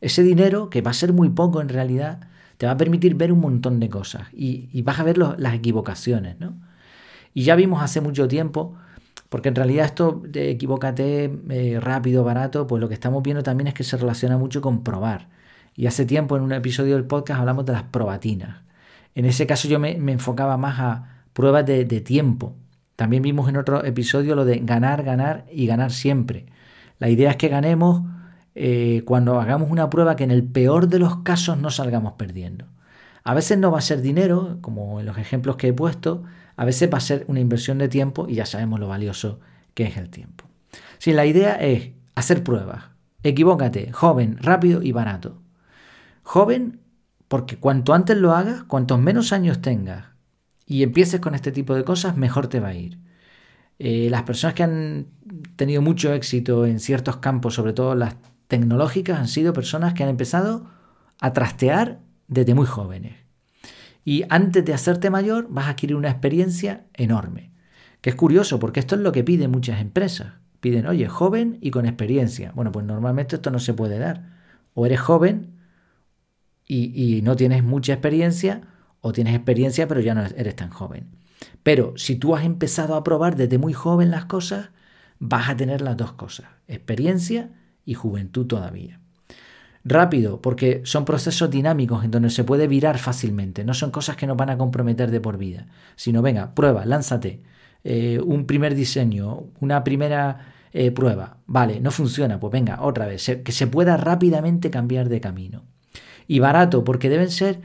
Ese 0.00 0.24
dinero, 0.24 0.70
que 0.70 0.82
va 0.82 0.90
a 0.90 0.94
ser 0.94 1.12
muy 1.12 1.28
poco 1.28 1.60
en 1.60 1.68
realidad, 1.68 2.18
te 2.56 2.66
va 2.66 2.72
a 2.72 2.76
permitir 2.76 3.14
ver 3.14 3.30
un 3.30 3.38
montón 3.38 3.78
de 3.78 3.88
cosas 3.88 4.26
y, 4.32 4.82
vas 4.82 4.98
a 4.98 5.04
ver 5.04 5.18
las 5.18 5.54
equivocaciones, 5.54 6.40
¿no? 6.40 6.65
Y 7.36 7.42
ya 7.42 7.54
vimos 7.54 7.82
hace 7.82 8.00
mucho 8.00 8.26
tiempo, 8.28 8.74
porque 9.28 9.50
en 9.50 9.56
realidad 9.56 9.84
esto 9.84 10.22
de 10.26 10.50
equivócate 10.50 11.30
eh, 11.50 11.78
rápido, 11.78 12.24
barato, 12.24 12.66
pues 12.66 12.80
lo 12.80 12.88
que 12.88 12.94
estamos 12.94 13.22
viendo 13.22 13.42
también 13.42 13.68
es 13.68 13.74
que 13.74 13.84
se 13.84 13.98
relaciona 13.98 14.38
mucho 14.38 14.62
con 14.62 14.82
probar. 14.82 15.28
Y 15.74 15.86
hace 15.86 16.06
tiempo 16.06 16.38
en 16.38 16.42
un 16.42 16.52
episodio 16.52 16.94
del 16.94 17.04
podcast 17.04 17.40
hablamos 17.40 17.66
de 17.66 17.72
las 17.72 17.82
probatinas. 17.82 18.62
En 19.14 19.26
ese 19.26 19.46
caso 19.46 19.68
yo 19.68 19.78
me, 19.78 19.92
enfocaba 19.92 20.56
más 20.56 20.80
a 20.80 21.24
pruebas 21.34 21.66
de 21.66 21.84
tiempo, 22.00 22.54
también 22.96 23.22
vimos 23.22 23.48
en 23.50 23.58
otro 23.58 23.84
episodio 23.84 24.34
lo 24.34 24.46
de 24.46 24.60
ganar, 24.60 25.04
ganar 25.04 25.44
y 25.52 25.66
ganar 25.66 25.92
siempre. 25.92 26.46
La 26.98 27.10
idea 27.10 27.30
es 27.30 27.36
que 27.36 27.48
ganemos 27.48 28.02
eh, 28.54 29.02
cuando 29.04 29.38
hagamos 29.38 29.70
una 29.70 29.90
prueba 29.90 30.16
que 30.16 30.24
en 30.24 30.30
el 30.30 30.42
peor 30.42 30.88
de 30.88 30.98
los 30.98 31.18
casos 31.18 31.58
no 31.58 31.68
salgamos 31.70 32.14
perdiendo. 32.14 32.64
A 33.22 33.34
veces 33.34 33.58
no 33.58 33.70
va 33.70 33.78
a 33.78 33.82
ser 33.82 34.00
dinero, 34.00 34.58
como 34.62 34.98
en 34.98 35.06
los 35.06 35.18
ejemplos 35.18 35.56
que 35.56 35.68
he 35.68 35.72
puesto, 35.74 36.22
a 36.56 36.64
veces 36.64 36.90
va 36.92 36.98
a 36.98 37.02
ser 37.02 37.24
una 37.28 37.40
inversión 37.40 37.78
de 37.78 37.88
tiempo 37.88 38.26
y 38.28 38.34
ya 38.34 38.46
sabemos 38.46 38.80
lo 38.80 38.88
valioso 38.88 39.40
que 39.74 39.84
es 39.84 39.96
el 39.96 40.10
tiempo. 40.10 40.44
Si 40.98 41.12
la 41.12 41.26
idea 41.26 41.54
es 41.54 41.90
hacer 42.14 42.42
pruebas, 42.42 42.84
equivócate, 43.22 43.92
joven, 43.92 44.38
rápido 44.40 44.82
y 44.82 44.92
barato. 44.92 45.42
Joven, 46.22 46.80
porque 47.28 47.58
cuanto 47.58 47.92
antes 47.92 48.16
lo 48.16 48.34
hagas, 48.34 48.64
cuantos 48.64 48.98
menos 48.98 49.32
años 49.32 49.60
tengas 49.60 50.06
y 50.66 50.82
empieces 50.82 51.20
con 51.20 51.34
este 51.34 51.52
tipo 51.52 51.74
de 51.74 51.84
cosas, 51.84 52.16
mejor 52.16 52.48
te 52.48 52.60
va 52.60 52.68
a 52.68 52.74
ir. 52.74 52.98
Eh, 53.78 54.08
las 54.10 54.22
personas 54.22 54.54
que 54.54 54.62
han 54.62 55.06
tenido 55.56 55.82
mucho 55.82 56.12
éxito 56.12 56.64
en 56.64 56.80
ciertos 56.80 57.18
campos, 57.18 57.54
sobre 57.54 57.74
todo 57.74 57.94
las 57.94 58.16
tecnológicas, 58.48 59.18
han 59.18 59.28
sido 59.28 59.52
personas 59.52 59.92
que 59.92 60.02
han 60.02 60.08
empezado 60.08 60.70
a 61.20 61.32
trastear 61.32 62.00
desde 62.28 62.54
muy 62.54 62.66
jóvenes. 62.66 63.25
Y 64.06 64.22
antes 64.28 64.64
de 64.64 64.72
hacerte 64.72 65.10
mayor 65.10 65.48
vas 65.50 65.66
a 65.66 65.70
adquirir 65.70 65.96
una 65.96 66.10
experiencia 66.10 66.86
enorme. 66.94 67.50
Que 68.00 68.10
es 68.10 68.16
curioso 68.16 68.60
porque 68.60 68.78
esto 68.78 68.94
es 68.94 69.00
lo 69.00 69.10
que 69.10 69.24
piden 69.24 69.50
muchas 69.50 69.80
empresas. 69.80 70.34
Piden, 70.60 70.86
oye, 70.86 71.08
joven 71.08 71.58
y 71.60 71.72
con 71.72 71.86
experiencia. 71.86 72.52
Bueno, 72.54 72.70
pues 72.70 72.86
normalmente 72.86 73.34
esto 73.34 73.50
no 73.50 73.58
se 73.58 73.74
puede 73.74 73.98
dar. 73.98 74.30
O 74.74 74.86
eres 74.86 75.00
joven 75.00 75.56
y, 76.68 77.20
no 77.24 77.34
tienes 77.34 77.64
mucha 77.64 77.94
experiencia, 77.94 78.62
o 79.00 79.12
tienes 79.12 79.34
experiencia 79.34 79.88
pero 79.88 80.00
ya 80.00 80.14
no 80.14 80.22
eres 80.24 80.54
tan 80.54 80.70
joven. 80.70 81.08
Pero 81.64 81.94
si 81.96 82.14
tú 82.14 82.36
has 82.36 82.44
empezado 82.44 82.94
a 82.94 83.02
probar 83.02 83.34
desde 83.34 83.58
muy 83.58 83.72
joven 83.72 84.12
las 84.12 84.26
cosas, 84.26 84.70
vas 85.18 85.50
a 85.50 85.56
tener 85.56 85.80
las 85.80 85.96
dos 85.96 86.12
cosas, 86.12 86.46
experiencia 86.68 87.50
y 87.84 87.94
juventud 87.94 88.46
todavía. 88.46 89.00
Rápido, 89.88 90.40
porque 90.40 90.80
son 90.84 91.04
procesos 91.04 91.48
dinámicos 91.48 92.04
en 92.04 92.10
donde 92.10 92.30
se 92.30 92.42
puede 92.42 92.66
virar 92.66 92.98
fácilmente, 92.98 93.64
no 93.64 93.72
son 93.72 93.92
cosas 93.92 94.16
que 94.16 94.26
nos 94.26 94.36
van 94.36 94.50
a 94.50 94.58
comprometer 94.58 95.12
de 95.12 95.20
por 95.20 95.38
vida, 95.38 95.68
sino 95.94 96.22
venga, 96.22 96.56
prueba, 96.56 96.84
lánzate, 96.84 97.44
eh, 97.84 98.18
un 98.18 98.46
primer 98.46 98.74
diseño, 98.74 99.44
una 99.60 99.84
primera 99.84 100.52
eh, 100.72 100.90
prueba, 100.90 101.36
vale, 101.46 101.78
no 101.78 101.92
funciona, 101.92 102.40
pues 102.40 102.50
venga, 102.50 102.82
otra 102.82 103.06
vez, 103.06 103.38
que 103.44 103.52
se 103.52 103.68
pueda 103.68 103.96
rápidamente 103.96 104.70
cambiar 104.70 105.08
de 105.08 105.20
camino. 105.20 105.62
Y 106.26 106.40
barato, 106.40 106.82
porque 106.82 107.08
deben 107.08 107.30
ser 107.30 107.60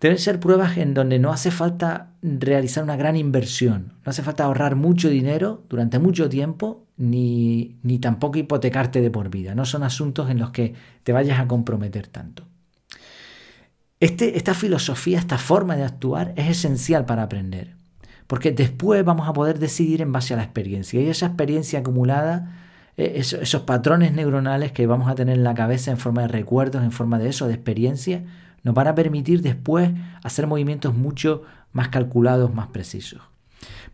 Deben 0.00 0.18
ser 0.18 0.38
pruebas 0.38 0.76
en 0.76 0.94
donde 0.94 1.18
no 1.18 1.32
hace 1.32 1.50
falta 1.50 2.12
realizar 2.22 2.84
una 2.84 2.96
gran 2.96 3.16
inversión, 3.16 3.94
no 4.04 4.10
hace 4.10 4.22
falta 4.22 4.44
ahorrar 4.44 4.76
mucho 4.76 5.08
dinero 5.08 5.64
durante 5.68 5.98
mucho 5.98 6.28
tiempo, 6.28 6.84
ni, 6.96 7.78
ni 7.82 7.98
tampoco 7.98 8.38
hipotecarte 8.38 9.00
de 9.00 9.10
por 9.10 9.28
vida. 9.28 9.56
No 9.56 9.64
son 9.64 9.82
asuntos 9.82 10.30
en 10.30 10.38
los 10.38 10.50
que 10.50 10.74
te 11.02 11.12
vayas 11.12 11.40
a 11.40 11.48
comprometer 11.48 12.06
tanto. 12.06 12.44
Este, 14.00 14.36
esta 14.36 14.54
filosofía, 14.54 15.18
esta 15.18 15.38
forma 15.38 15.74
de 15.74 15.82
actuar 15.82 16.32
es 16.36 16.48
esencial 16.48 17.04
para 17.04 17.24
aprender, 17.24 17.74
porque 18.28 18.52
después 18.52 19.04
vamos 19.04 19.28
a 19.28 19.32
poder 19.32 19.58
decidir 19.58 20.00
en 20.00 20.12
base 20.12 20.34
a 20.34 20.36
la 20.36 20.44
experiencia. 20.44 21.00
Y 21.00 21.08
esa 21.08 21.26
experiencia 21.26 21.80
acumulada, 21.80 22.52
e, 22.96 23.18
esos 23.18 23.62
patrones 23.62 24.12
neuronales 24.12 24.70
que 24.70 24.86
vamos 24.86 25.10
a 25.10 25.16
tener 25.16 25.36
en 25.36 25.44
la 25.44 25.54
cabeza 25.54 25.90
en 25.90 25.98
forma 25.98 26.22
de 26.22 26.28
recuerdos, 26.28 26.84
en 26.84 26.92
forma 26.92 27.18
de 27.18 27.30
eso, 27.30 27.48
de 27.48 27.54
experiencia, 27.54 28.22
nos 28.62 28.74
van 28.74 28.88
a 28.88 28.94
permitir 28.94 29.42
después 29.42 29.90
hacer 30.22 30.46
movimientos 30.46 30.94
mucho 30.94 31.42
más 31.72 31.88
calculados, 31.88 32.54
más 32.54 32.68
precisos. 32.68 33.22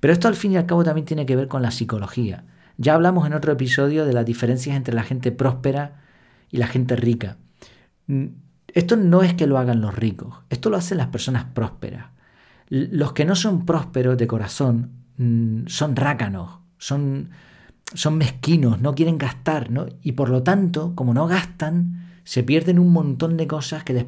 Pero 0.00 0.12
esto 0.12 0.28
al 0.28 0.36
fin 0.36 0.52
y 0.52 0.56
al 0.56 0.66
cabo 0.66 0.84
también 0.84 1.06
tiene 1.06 1.26
que 1.26 1.36
ver 1.36 1.48
con 1.48 1.62
la 1.62 1.70
psicología. 1.70 2.44
Ya 2.76 2.94
hablamos 2.94 3.26
en 3.26 3.34
otro 3.34 3.52
episodio 3.52 4.04
de 4.04 4.12
las 4.12 4.26
diferencias 4.26 4.76
entre 4.76 4.94
la 4.94 5.04
gente 5.04 5.32
próspera 5.32 6.02
y 6.50 6.58
la 6.58 6.66
gente 6.66 6.96
rica. 6.96 7.36
Mm, 8.06 8.26
esto 8.68 8.96
no 8.96 9.22
es 9.22 9.34
que 9.34 9.46
lo 9.46 9.58
hagan 9.58 9.80
los 9.80 9.94
ricos, 9.94 10.38
esto 10.50 10.70
lo 10.70 10.76
hacen 10.76 10.98
las 10.98 11.08
personas 11.08 11.44
prósperas. 11.44 12.06
Los 12.68 13.12
que 13.12 13.24
no 13.24 13.36
son 13.36 13.66
prósperos 13.66 14.18
de 14.18 14.26
corazón 14.26 14.90
mm, 15.16 15.66
son 15.66 15.94
rácanos, 15.94 16.58
son, 16.78 17.30
son 17.94 18.18
mezquinos, 18.18 18.80
no 18.80 18.94
quieren 18.94 19.18
gastar, 19.18 19.70
¿no? 19.70 19.86
Y 20.02 20.12
por 20.12 20.28
lo 20.28 20.42
tanto, 20.42 20.94
como 20.96 21.14
no 21.14 21.26
gastan, 21.26 22.08
se 22.24 22.42
pierden 22.42 22.78
un 22.78 22.92
montón 22.92 23.36
de 23.36 23.46
cosas 23.46 23.84
que 23.84 23.92
les 23.92 24.06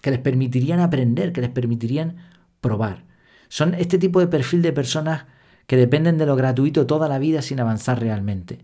que 0.00 0.10
les 0.10 0.20
permitirían 0.20 0.80
aprender, 0.80 1.32
que 1.32 1.40
les 1.40 1.50
permitirían 1.50 2.16
probar. 2.60 3.04
Son 3.48 3.74
este 3.74 3.98
tipo 3.98 4.20
de 4.20 4.26
perfil 4.26 4.62
de 4.62 4.72
personas 4.72 5.26
que 5.66 5.76
dependen 5.76 6.18
de 6.18 6.26
lo 6.26 6.36
gratuito 6.36 6.86
toda 6.86 7.08
la 7.08 7.18
vida 7.18 7.42
sin 7.42 7.60
avanzar 7.60 8.00
realmente. 8.00 8.60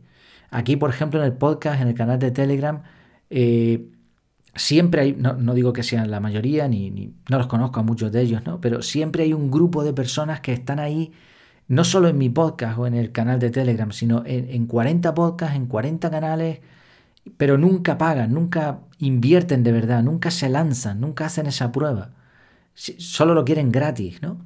Aquí, 0.50 0.76
por 0.76 0.90
ejemplo, 0.90 1.20
en 1.20 1.26
el 1.26 1.32
podcast, 1.34 1.80
en 1.80 1.88
el 1.88 1.94
canal 1.94 2.18
de 2.18 2.30
Telegram, 2.30 2.82
eh, 3.30 3.88
siempre 4.54 5.00
hay, 5.02 5.12
no, 5.12 5.54
digo 5.54 5.72
que 5.72 5.82
sean 5.82 6.10
la 6.10 6.20
mayoría, 6.20 6.68
ni, 6.68 7.14
no 7.28 7.38
los 7.38 7.46
conozco 7.46 7.80
a 7.80 7.82
muchos 7.82 8.12
de 8.12 8.22
ellos, 8.22 8.44
¿no? 8.46 8.60
pero 8.60 8.82
siempre 8.82 9.24
hay 9.24 9.32
un 9.32 9.50
grupo 9.50 9.84
de 9.84 9.92
personas 9.92 10.40
que 10.40 10.52
están 10.52 10.78
ahí, 10.78 11.12
no 11.66 11.84
solo 11.84 12.08
en 12.08 12.18
mi 12.18 12.28
podcast 12.30 12.78
o 12.78 12.86
en 12.86 12.94
el 12.94 13.10
canal 13.10 13.38
de 13.38 13.50
Telegram, 13.50 13.90
sino 13.90 14.22
en, 14.26 14.48
en 14.50 14.66
40 14.66 15.14
podcasts, 15.14 15.56
en 15.56 15.66
40 15.66 16.10
canales, 16.10 16.60
pero 17.36 17.58
nunca 17.58 17.98
pagan, 17.98 18.34
nunca 18.34 18.80
invierten 18.98 19.62
de 19.62 19.72
verdad, 19.72 20.02
nunca 20.02 20.30
se 20.30 20.48
lanzan, 20.48 21.00
nunca 21.00 21.26
hacen 21.26 21.46
esa 21.46 21.72
prueba. 21.72 22.10
Solo 22.74 23.34
lo 23.34 23.44
quieren 23.44 23.72
gratis, 23.72 24.22
¿no? 24.22 24.38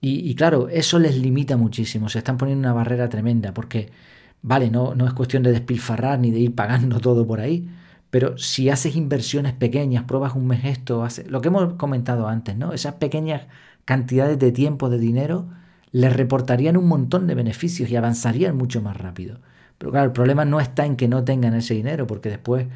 Y, 0.00 0.34
claro, 0.36 0.68
eso 0.68 0.98
les 1.00 1.18
limita 1.18 1.56
muchísimo, 1.56 2.08
se 2.08 2.18
están 2.18 2.38
poniendo 2.38 2.68
una 2.68 2.72
barrera 2.74 3.08
tremenda, 3.08 3.52
porque, 3.54 3.90
vale, 4.42 4.70
no, 4.70 4.94
no 4.94 5.06
es 5.06 5.12
cuestión 5.14 5.42
de 5.42 5.52
despilfarrar 5.52 6.20
ni 6.20 6.30
de 6.30 6.38
ir 6.40 6.54
pagando 6.54 7.00
todo 7.02 7.26
por 7.26 7.40
ahí, 7.40 7.68
Pero 8.10 8.38
si 8.38 8.70
haces 8.70 8.96
inversiones 8.96 9.54
pequeñas, 9.54 10.04
pruebas 10.04 10.34
un 10.34 10.46
mes 10.46 10.64
esto, 10.64 11.06
lo 11.28 11.40
que 11.40 11.48
hemos 11.48 11.74
comentado 11.74 12.28
antes, 12.28 12.56
¿no? 12.56 12.72
Esas 12.72 12.94
pequeñas 12.94 13.42
cantidades 13.84 14.38
de 14.38 14.52
tiempo, 14.52 14.88
de 14.90 14.98
dinero, 14.98 15.48
les 15.92 16.14
reportarían 16.16 16.76
un 16.76 16.88
montón 16.88 17.26
de 17.26 17.34
beneficios 17.34 17.90
y 17.90 17.96
avanzarían 17.96 18.56
mucho 18.56 18.82
más 18.82 18.96
rápido. 18.96 19.40
Pero 19.78 19.92
claro, 19.92 20.06
el 20.06 20.12
problema 20.12 20.44
no 20.44 20.60
está 20.60 20.84
en 20.84 20.96
que 20.96 21.08
no 21.08 21.24
tengan 21.24 21.54
ese 21.54 21.74
dinero, 21.74 22.06
porque 22.06 22.28
después 22.28 22.66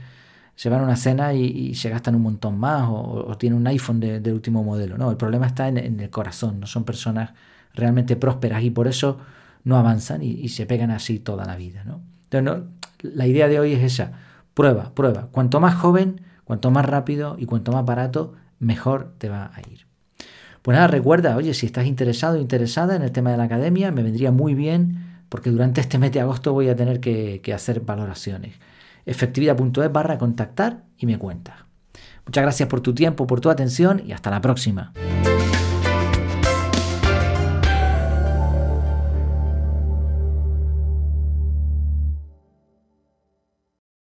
se 0.55 0.69
van 0.69 0.81
a 0.81 0.85
una 0.85 0.97
cena 0.97 1.35
y, 1.35 1.75
se 1.75 1.89
gastan 1.91 2.15
un 2.15 2.23
montón 2.23 2.59
más 2.59 2.87
o, 2.89 3.37
tienen 3.39 3.59
un 3.59 3.67
iPhone 3.67 4.01
de, 4.01 4.33
último 4.33 4.63
modelo. 4.63 4.97
No, 4.97 5.11
el 5.11 5.17
problema 5.17 5.47
está 5.47 5.69
en, 5.69 5.99
el 6.01 6.11
corazón, 6.11 6.61
no 6.61 6.67
son 6.67 6.85
personas 6.85 7.31
realmente 7.75 8.17
prósperas 8.17 8.63
y 8.63 8.71
por 8.71 8.87
eso 8.87 9.19
no 9.65 9.77
avanzan 9.77 10.23
y, 10.23 10.49
se 10.49 10.67
pegan 10.67 10.91
así 10.91 11.19
toda 11.19 11.45
la 11.45 11.57
vida. 11.57 11.85
¿no? 11.85 12.01
Entonces, 12.31 12.65
la 13.03 13.27
idea 13.27 13.49
de 13.49 13.59
hoy 13.59 13.73
es 13.73 13.83
esa, 13.83 14.13
prueba, 14.55 14.95
prueba. 14.95 15.29
Cuanto 15.33 15.59
más 15.59 15.75
joven, 15.75 16.21
cuanto 16.45 16.71
más 16.71 16.87
rápido 16.87 17.37
y 17.39 17.47
cuanto 17.47 17.73
más 17.73 17.85
barato, 17.85 18.35
mejor 18.61 19.15
te 19.19 19.29
va 19.29 19.51
a 19.55 19.61
ir. 19.71 19.87
Pues 20.63 20.77
nada, 20.77 20.87
recuerda, 20.87 21.37
oye, 21.37 21.55
si 21.55 21.67
estás 21.67 21.87
interesado 21.87 22.39
o 22.39 22.41
interesada 22.41 22.95
en 22.95 23.03
el 23.03 23.11
tema 23.11 23.33
de 23.33 23.37
la 23.37 23.45
academia, 23.45 23.91
me 23.91 24.05
vendría 24.05 24.31
muy 24.31 24.55
bien 24.55 25.12
porque 25.33 25.49
durante 25.49 25.81
este 25.81 25.97
mes 25.97 26.13
de 26.13 26.21
agosto 26.21 26.53
voy 26.53 26.69
a 26.69 26.77
tener 26.77 27.01
que, 27.01 27.41
hacer 27.55 27.81
valoraciones 27.81 28.53
efectividad.es 29.07 29.91
barra 29.91 30.19
contactar 30.19 30.85
y 30.99 31.07
me 31.07 31.19
cuenta. 31.19 31.67
Muchas 32.27 32.43
gracias 32.43 32.69
por 32.69 32.83
tu 32.83 32.95
tiempo, 32.95 33.27
por 33.27 33.41
tu 33.41 33.49
atención 33.49 34.03
y 34.07 34.13
hasta 34.13 34.31
la 34.31 34.43
próxima. 34.43 34.93